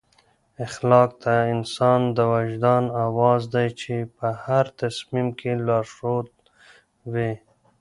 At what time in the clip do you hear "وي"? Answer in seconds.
7.11-7.31